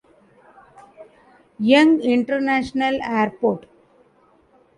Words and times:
Young 1.59 2.01
International 2.01 2.99
Airport. 3.03 3.67